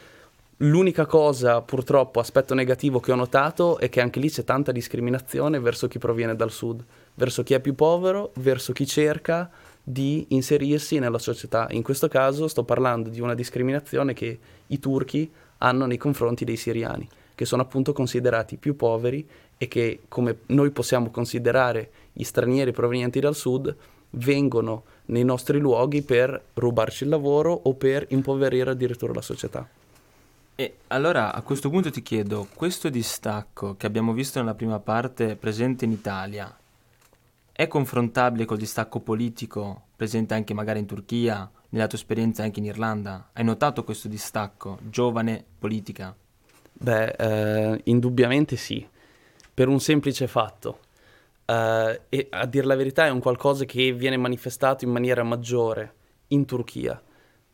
L'unica 0.59 1.07
cosa, 1.07 1.61
purtroppo, 1.61 2.21
aspetto 2.21 2.55
negativo 2.55 3.01
che 3.01 3.11
ho 3.11 3.17
notato 3.17 3.79
è 3.79 3.89
che 3.89 4.01
anche 4.01 4.21
lì 4.21 4.31
c'è 4.31 4.45
tanta 4.45 4.71
discriminazione 4.71 5.59
verso 5.59 5.89
chi 5.89 5.99
proviene 5.99 6.37
dal 6.37 6.53
sud, 6.53 6.85
verso 7.15 7.43
chi 7.43 7.55
è 7.55 7.61
più 7.61 7.75
povero, 7.75 8.31
verso 8.35 8.73
chi 8.73 8.87
cerca 8.87 9.51
di 9.83 10.27
inserirsi 10.29 11.01
nella 11.01 11.19
società. 11.19 11.67
In 11.71 11.83
questo 11.83 12.07
caso 12.07 12.47
sto 12.47 12.63
parlando 12.63 13.09
di 13.09 13.21
una 13.21 13.35
discriminazione 13.35 14.13
che 14.13 14.39
i 14.69 14.79
turchi 14.79 15.29
hanno 15.59 15.87
nei 15.87 15.97
confronti 15.97 16.45
dei 16.45 16.57
siriani, 16.57 17.09
che 17.35 17.45
sono 17.45 17.63
appunto 17.63 17.93
considerati 17.93 18.57
più 18.57 18.77
poveri 18.77 19.27
e 19.59 19.67
che, 19.67 20.03
come 20.07 20.39
noi 20.47 20.71
possiamo 20.71 21.11
considerare 21.11 21.91
gli 22.13 22.23
stranieri 22.23 22.71
provenienti 22.71 23.19
dal 23.19 23.35
sud, 23.35 23.75
vengono 24.11 24.85
nei 25.07 25.25
nostri 25.25 25.59
luoghi 25.59 26.03
per 26.03 26.41
rubarci 26.55 27.03
il 27.03 27.11
lavoro 27.11 27.53
o 27.65 27.75
per 27.75 28.07
impoverire 28.11 28.71
addirittura 28.71 29.13
la 29.13 29.23
società. 29.23 29.69
E 30.55 30.77
allora 30.89 31.33
a 31.33 31.41
questo 31.43 31.71
punto 31.71 31.91
ti 31.91 32.03
chiedo, 32.03 32.47
questo 32.55 32.89
distacco 32.89 33.77
che 33.77 33.87
abbiamo 33.87 34.13
visto 34.13 34.39
nella 34.39 34.55
prima 34.55 34.79
parte 34.79 35.37
presente 35.37 35.85
in 35.85 35.93
Italia 35.93 36.55
è 37.53 37.67
confrontabile 37.69 38.45
col 38.45 38.59
distacco 38.59 39.01
politico 39.01 39.89
presente 39.97 40.35
anche 40.35 40.55
magari 40.55 40.81
in 40.81 40.87
Turchia, 40.87 41.49
nella 41.71 41.87
tua 41.87 41.99
esperienza 41.99 42.43
anche 42.43 42.61
in 42.61 42.67
Irlanda? 42.67 43.31
Hai 43.33 43.45
notato 43.45 43.85
questo 43.85 44.09
distacco 44.09 44.79
giovane 44.83 45.45
politica? 45.59 46.15
Beh, 46.73 47.09
eh, 47.11 47.81
indubbiamente 47.85 48.57
sì, 48.57 48.87
per 49.55 49.69
un 49.69 49.81
semplice 49.81 50.27
fatto. 50.27 50.81
Uh, 51.45 51.99
e 52.09 52.29
a 52.31 52.47
dire 52.47 52.67
la 52.67 52.77
verità 52.77 53.05
è 53.05 53.11
un 53.11 53.21
qualcosa 53.21 53.65
che 53.65 53.93
viene 53.93 54.17
manifestato 54.17 54.85
in 54.85 54.91
maniera 54.91 55.23
maggiore 55.23 55.95
in 56.29 56.45
Turchia. 56.47 57.01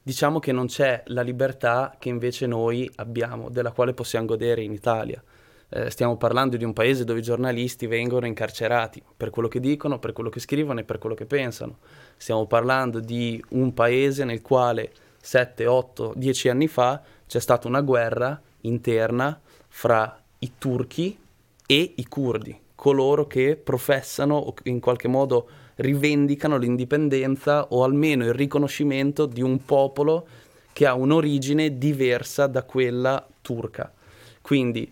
Diciamo 0.08 0.38
che 0.38 0.52
non 0.52 0.68
c'è 0.68 1.02
la 1.08 1.20
libertà 1.20 1.94
che 1.98 2.08
invece 2.08 2.46
noi 2.46 2.90
abbiamo, 2.94 3.50
della 3.50 3.72
quale 3.72 3.92
possiamo 3.92 4.24
godere 4.24 4.62
in 4.62 4.72
Italia. 4.72 5.22
Uh, 5.68 5.90
stiamo 5.90 6.16
parlando 6.16 6.56
di 6.56 6.64
un 6.64 6.72
paese 6.72 7.04
dove 7.04 7.18
i 7.18 7.22
giornalisti 7.22 7.86
vengono 7.86 8.24
incarcerati 8.24 9.02
per 9.14 9.28
quello 9.28 9.48
che 9.48 9.60
dicono, 9.60 9.98
per 9.98 10.14
quello 10.14 10.30
che 10.30 10.40
scrivono 10.40 10.80
e 10.80 10.84
per 10.84 10.96
quello 10.96 11.14
che 11.14 11.26
pensano. 11.26 11.80
Stiamo 12.16 12.46
parlando 12.46 13.00
di 13.00 13.44
un 13.50 13.74
paese 13.74 14.24
nel 14.24 14.40
quale 14.40 14.92
7, 15.20 15.66
8, 15.66 16.14
10 16.16 16.48
anni 16.48 16.68
fa 16.68 17.02
c'è 17.26 17.38
stata 17.38 17.68
una 17.68 17.82
guerra 17.82 18.40
interna 18.62 19.38
fra 19.68 20.22
i 20.38 20.52
turchi 20.56 21.18
e 21.66 21.92
i 21.96 22.06
curdi, 22.06 22.58
coloro 22.74 23.26
che 23.26 23.60
professano 23.62 24.36
o 24.36 24.54
in 24.62 24.80
qualche 24.80 25.06
modo 25.06 25.50
rivendicano 25.78 26.56
l'indipendenza 26.56 27.66
o 27.70 27.84
almeno 27.84 28.24
il 28.24 28.34
riconoscimento 28.34 29.26
di 29.26 29.42
un 29.42 29.64
popolo 29.64 30.26
che 30.72 30.86
ha 30.86 30.94
un'origine 30.94 31.76
diversa 31.76 32.46
da 32.46 32.62
quella 32.62 33.26
turca. 33.42 33.92
Quindi 34.40 34.90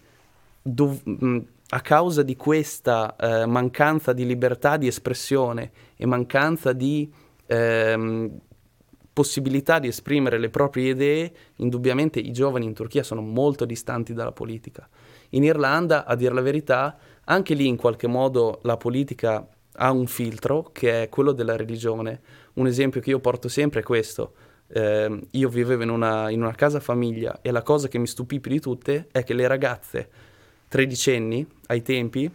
dov- 0.62 1.44
a 1.68 1.80
causa 1.80 2.22
di 2.22 2.36
questa 2.36 3.16
eh, 3.16 3.46
mancanza 3.46 4.12
di 4.12 4.26
libertà 4.26 4.76
di 4.76 4.86
espressione 4.86 5.70
e 5.96 6.06
mancanza 6.06 6.72
di 6.72 7.10
ehm, 7.46 8.40
possibilità 9.12 9.78
di 9.78 9.88
esprimere 9.88 10.38
le 10.38 10.50
proprie 10.50 10.90
idee, 10.90 11.32
indubbiamente 11.56 12.20
i 12.20 12.32
giovani 12.32 12.66
in 12.66 12.74
Turchia 12.74 13.02
sono 13.02 13.22
molto 13.22 13.64
distanti 13.64 14.12
dalla 14.12 14.32
politica. 14.32 14.88
In 15.30 15.42
Irlanda, 15.42 16.04
a 16.04 16.14
dire 16.14 16.34
la 16.34 16.42
verità, 16.42 16.96
anche 17.24 17.54
lì 17.54 17.66
in 17.66 17.76
qualche 17.76 18.06
modo 18.06 18.60
la 18.62 18.76
politica 18.76 19.46
ha 19.76 19.90
un 19.90 20.06
filtro 20.06 20.70
che 20.72 21.02
è 21.02 21.08
quello 21.08 21.32
della 21.32 21.56
religione. 21.56 22.20
Un 22.54 22.66
esempio 22.66 23.00
che 23.00 23.10
io 23.10 23.18
porto 23.18 23.48
sempre 23.48 23.80
è 23.80 23.82
questo. 23.82 24.34
Eh, 24.68 25.20
io 25.30 25.48
vivevo 25.48 25.82
in 25.82 25.90
una, 25.90 26.30
in 26.30 26.42
una 26.42 26.54
casa 26.54 26.80
famiglia 26.80 27.38
e 27.40 27.50
la 27.50 27.62
cosa 27.62 27.88
che 27.88 27.98
mi 27.98 28.06
stupì 28.06 28.40
più 28.40 28.50
di 28.50 28.60
tutte 28.60 29.08
è 29.12 29.22
che 29.22 29.34
le 29.34 29.46
ragazze 29.46 30.08
tredicenni 30.68 31.46
ai 31.66 31.82
tempi, 31.82 32.28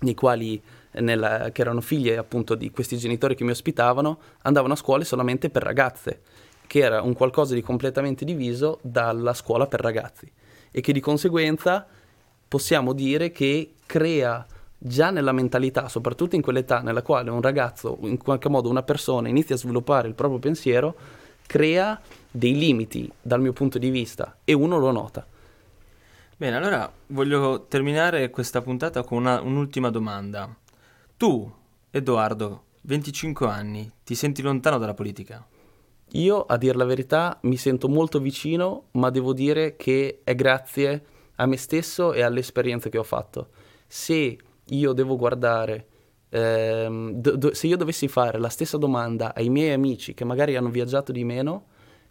nei 0.00 0.14
quali 0.14 0.62
nella, 0.92 1.50
che 1.50 1.60
erano 1.60 1.80
figlie 1.80 2.16
appunto 2.16 2.54
di 2.54 2.70
questi 2.70 2.96
genitori 2.96 3.34
che 3.34 3.44
mi 3.44 3.50
ospitavano, 3.50 4.18
andavano 4.42 4.74
a 4.74 4.76
scuole 4.76 5.04
solamente 5.04 5.50
per 5.50 5.62
ragazze, 5.62 6.20
che 6.66 6.80
era 6.80 7.02
un 7.02 7.14
qualcosa 7.14 7.54
di 7.54 7.62
completamente 7.62 8.24
diviso 8.24 8.78
dalla 8.82 9.34
scuola 9.34 9.66
per 9.66 9.80
ragazzi 9.80 10.30
e 10.70 10.80
che 10.80 10.92
di 10.92 11.00
conseguenza 11.00 11.86
possiamo 12.46 12.92
dire 12.92 13.30
che 13.30 13.74
crea 13.86 14.46
già 14.78 15.10
nella 15.10 15.32
mentalità, 15.32 15.88
soprattutto 15.88 16.36
in 16.36 16.42
quell'età 16.42 16.80
nella 16.80 17.02
quale 17.02 17.30
un 17.30 17.42
ragazzo, 17.42 17.98
in 18.02 18.16
qualche 18.16 18.48
modo 18.48 18.70
una 18.70 18.84
persona 18.84 19.28
inizia 19.28 19.56
a 19.56 19.58
sviluppare 19.58 20.08
il 20.08 20.14
proprio 20.14 20.38
pensiero, 20.38 20.94
crea 21.46 22.00
dei 22.30 22.56
limiti 22.56 23.10
dal 23.20 23.40
mio 23.40 23.52
punto 23.52 23.78
di 23.78 23.90
vista 23.90 24.38
e 24.44 24.52
uno 24.52 24.78
lo 24.78 24.90
nota. 24.92 25.26
Bene, 26.36 26.56
allora 26.56 26.90
voglio 27.08 27.66
terminare 27.66 28.30
questa 28.30 28.62
puntata 28.62 29.02
con 29.02 29.18
una, 29.18 29.40
un'ultima 29.40 29.90
domanda. 29.90 30.54
Tu, 31.16 31.52
Edoardo, 31.90 32.62
25 32.82 33.46
anni, 33.48 33.90
ti 34.04 34.14
senti 34.14 34.40
lontano 34.40 34.78
dalla 34.78 34.94
politica? 34.94 35.44
Io, 36.12 36.42
a 36.42 36.56
dire 36.56 36.76
la 36.76 36.84
verità, 36.84 37.38
mi 37.42 37.56
sento 37.56 37.88
molto 37.88 38.20
vicino, 38.20 38.84
ma 38.92 39.10
devo 39.10 39.32
dire 39.32 39.74
che 39.76 40.20
è 40.22 40.34
grazie 40.36 41.04
a 41.36 41.46
me 41.46 41.56
stesso 41.56 42.12
e 42.12 42.22
alle 42.22 42.40
esperienze 42.40 42.88
che 42.88 42.98
ho 42.98 43.02
fatto. 43.02 43.48
Se 43.86 44.38
io 44.70 44.92
devo 44.92 45.16
guardare, 45.16 45.86
ehm, 46.30 47.12
do, 47.12 47.36
do, 47.36 47.54
se 47.54 47.66
io 47.66 47.76
dovessi 47.76 48.08
fare 48.08 48.38
la 48.38 48.48
stessa 48.48 48.76
domanda 48.76 49.34
ai 49.34 49.48
miei 49.48 49.72
amici 49.72 50.14
che 50.14 50.24
magari 50.24 50.56
hanno 50.56 50.70
viaggiato 50.70 51.12
di 51.12 51.24
meno, 51.24 51.66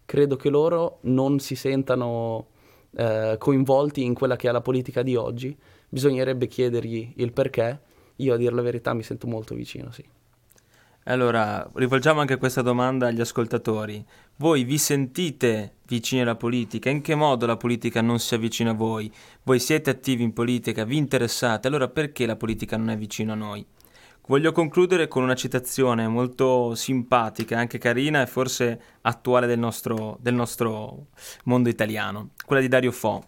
credo 0.06 0.36
che 0.36 0.50
loro 0.50 1.00
non 1.02 1.40
si 1.40 1.56
sentano 1.56 2.48
eh, 2.96 3.36
coinvolti 3.38 4.04
in 4.04 4.14
quella 4.14 4.36
che 4.36 4.50
è 4.50 4.52
la 4.52 4.62
politica 4.62 5.04
di 5.04 5.16
oggi, 5.16 5.56
bisognerebbe 5.90 6.48
chiedergli 6.48 7.14
il 7.18 7.32
perché. 7.34 7.82
Io 8.20 8.34
a 8.34 8.38
dire 8.38 8.56
la 8.56 8.64
verità 8.64 8.94
mi 8.94 9.04
sento 9.04 9.28
molto 9.28 9.54
vicino, 9.54 9.92
sì. 9.92 10.04
Allora, 11.10 11.66
rivolgiamo 11.76 12.20
anche 12.20 12.36
questa 12.36 12.62
domanda 12.62 13.08
agli 13.08 13.22
ascoltatori. 13.22 14.04
Voi 14.36 14.66
vi 14.66 14.78
sentite 14.78 15.76
vicini 15.88 16.20
alla 16.20 16.36
politica? 16.36 16.90
In 16.90 17.00
che 17.00 17.16
modo 17.16 17.46
la 17.46 17.56
politica 17.56 18.02
non 18.02 18.20
si 18.20 18.36
avvicina 18.36 18.72
a 18.72 18.74
voi? 18.74 19.10
Voi 19.44 19.58
siete 19.62 19.90
attivi 19.90 20.24
in 20.24 20.34
politica, 20.34 20.84
vi 20.84 20.98
interessate, 20.98 21.70
allora 21.70 21.88
perché 21.88 22.26
la 22.26 22.36
politica 22.36 22.76
non 22.76 22.90
è 22.90 22.98
vicino 22.98 23.32
a 23.32 23.36
noi? 23.36 23.66
Voglio 24.28 24.52
concludere 24.52 25.08
con 25.08 25.24
una 25.24 25.36
citazione 25.36 26.06
molto 26.10 26.76
simpatica, 26.76 27.58
anche 27.58 27.78
carina 27.78 28.22
e 28.22 28.28
forse 28.28 28.82
attuale 29.04 29.48
del 29.48 29.60
nostro, 29.60 30.18
del 30.20 30.34
nostro 30.34 31.08
mondo 31.46 31.70
italiano, 31.70 32.32
quella 32.46 32.62
di 32.62 32.68
Dario 32.68 32.92
Fo. 32.92 33.24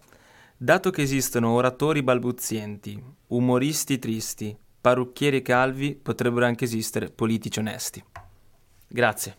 Dato 0.54 0.90
che 0.90 1.00
esistono 1.00 1.52
oratori 1.52 2.02
balbuzienti, 2.02 3.02
umoristi 3.28 3.98
tristi, 3.98 4.54
parrucchieri 4.80 5.42
calvi, 5.42 5.94
potrebbero 5.94 6.46
anche 6.46 6.64
esistere 6.64 7.10
politici 7.10 7.58
onesti. 7.58 8.02
Grazie. 8.88 9.36